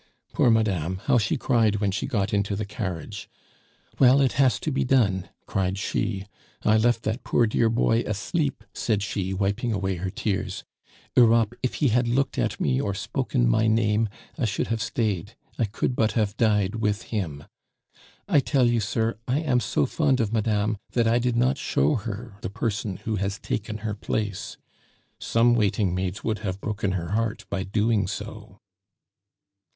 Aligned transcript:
Poor 0.33 0.49
Madame, 0.49 0.97
how 1.05 1.19
she 1.19 1.37
cried 1.37 1.75
when 1.75 1.91
she 1.91 2.07
got 2.07 2.33
into 2.33 2.55
the 2.55 2.65
carriage. 2.65 3.29
'Well, 3.99 4.19
it 4.19 4.31
has 4.31 4.59
to 4.61 4.71
be 4.71 4.83
done!' 4.83 5.29
cried 5.45 5.77
she. 5.77 6.25
'I 6.63 6.77
left 6.77 7.03
that 7.03 7.23
poor 7.23 7.45
dear 7.45 7.69
boy 7.69 7.99
asleep,' 8.07 8.63
said 8.73 9.03
she, 9.03 9.31
wiping 9.31 9.71
away 9.71 9.97
her 9.97 10.09
tears; 10.09 10.63
'Europe, 11.15 11.53
if 11.61 11.75
he 11.75 11.89
had 11.89 12.07
looked 12.07 12.39
at 12.39 12.59
me 12.59 12.81
or 12.81 12.95
spoken 12.95 13.47
my 13.47 13.67
name, 13.67 14.09
I 14.39 14.45
should 14.45 14.69
have 14.69 14.81
stayed 14.81 15.35
I 15.59 15.65
could 15.65 15.95
but 15.95 16.13
have 16.13 16.35
died 16.35 16.77
with 16.77 17.03
him.' 17.13 17.43
I 18.27 18.39
tell 18.39 18.65
you, 18.67 18.79
sir, 18.79 19.19
I 19.27 19.41
am 19.41 19.59
so 19.59 19.85
fond 19.85 20.19
of 20.19 20.33
madame, 20.33 20.79
that 20.93 21.07
I 21.07 21.19
did 21.19 21.35
not 21.35 21.59
show 21.59 21.93
her 21.93 22.39
the 22.41 22.49
person 22.49 22.97
who 22.97 23.17
has 23.17 23.37
taken 23.37 23.77
her 23.85 23.93
place; 23.93 24.57
some 25.19 25.53
waiting 25.53 25.93
maids 25.93 26.23
would 26.23 26.39
have 26.39 26.59
broken 26.59 26.93
her 26.93 27.09
heart 27.09 27.45
by 27.51 27.61
doing 27.61 28.07
so." 28.07 28.57